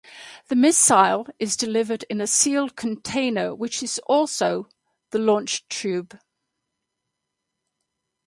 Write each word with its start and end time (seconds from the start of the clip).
The 0.47 0.55
missile 0.55 1.27
is 1.37 1.55
delivered 1.55 2.05
in 2.09 2.21
a 2.21 2.25
sealed 2.25 2.75
container 2.75 3.53
which 3.53 3.83
is 3.83 3.99
also 4.07 4.67
the 5.11 5.19
launch 5.19 5.67
tube. 5.69 6.19